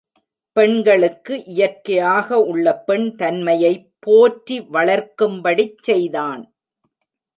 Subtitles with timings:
[0.57, 3.73] பெண்களுக்கு இயற்கையாக உள்ள பெண் தன்மையை
[3.99, 6.41] போற்றி வளர்க்கும்படிச் செய்தான்.